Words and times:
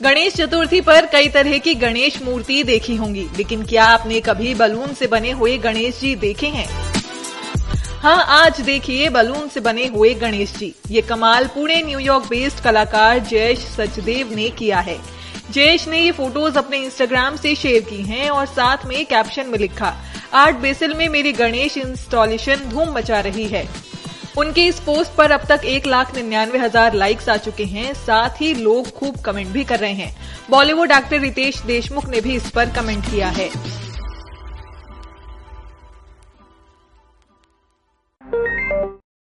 गणेश 0.00 0.34
चतुर्थी 0.34 0.80
पर 0.80 1.06
कई 1.06 1.28
तरह 1.28 1.56
की 1.58 1.74
गणेश 1.74 2.16
मूर्ति 2.22 2.62
देखी 2.64 2.94
होंगी, 2.96 3.26
लेकिन 3.36 3.62
क्या 3.62 3.84
आपने 3.84 4.20
कभी 4.20 4.54
बलून 4.54 4.94
से 4.94 5.06
बने 5.06 5.30
हुए 5.30 5.56
गणेश 5.58 5.98
जी 6.00 6.14
देखे 6.16 6.46
हैं? 6.46 6.66
हाँ 8.02 8.24
आज 8.36 8.60
देखिए 8.60 9.08
बलून 9.08 9.48
से 9.48 9.60
बने 9.60 9.86
हुए 9.86 10.12
गणेश 10.14 10.56
जी। 10.58 10.72
ये 10.90 11.02
कमाल 11.02 11.46
पुणे 11.46 11.80
न्यूयॉर्क 11.82 12.26
बेस्ड 12.26 12.62
कलाकार 12.64 13.18
जयेश 13.20 13.66
सचदेव 13.70 14.34
ने 14.36 14.48
किया 14.50 14.80
है। 14.80 14.98
जयेश 15.50 15.86
ने 15.88 16.00
ये 16.00 16.12
फ़ोटोज़ 16.12 16.58
अपने 16.58 16.78
इंस्टाग्राम 16.78 17.36
से 17.36 17.54
शेयर 17.54 17.82
की 17.82 18.02
हैं 18.02 18.30
और 18.30 18.46
साथ 18.46 18.86
में 18.86 19.04
कैप्शन 19.06 19.46
में 19.46 19.58
लिखा 19.58 19.94
आर्ट 20.34 20.56
बेसिल 20.56 20.94
में 20.94 21.08
मेरी 21.08 21.32
गणेश 21.34 21.76
इंस्टॉलेशन 21.76 22.68
धूम 22.68 22.94
मचा 22.94 23.20
रही 23.20 23.46
है। 23.46 23.68
उनके 24.38 24.64
इस 24.64 24.78
पोस्ट 24.80 25.14
पर 25.14 25.30
अब 25.30 25.46
तक 25.48 25.64
एक 25.64 25.86
लाख 25.86 26.14
निन्यानवे 26.16 26.58
हज़ार 26.58 26.94
लाइक्स 26.94 27.28
आ 27.28 27.36
चुके 27.36 27.64
हैं। 27.64 27.92
साथ 27.96 28.40
ही 28.40 28.52
लोग 28.54 28.90
खूब 28.90 29.18
कमेंट 29.20 29.48
भी 29.48 29.64
कर 29.64 29.78
रहे 29.78 29.92
हैं। 29.92 30.14
बॉलीवुड 30.50 30.92
एक्टर 30.92 31.20
रितेश 31.20 31.60
देशमुख 31.62 32.08
ने 32.08 32.20
भी 32.20 32.34
इस 32.36 32.50
पर 32.50 32.70
कमेंट 32.70 33.04
किया 33.04 33.28
है। 33.28 33.48